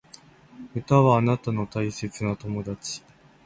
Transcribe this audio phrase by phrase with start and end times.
[0.73, 3.03] 歌はあなたの大切な友達